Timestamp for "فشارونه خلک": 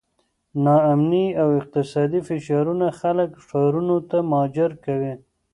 2.29-3.29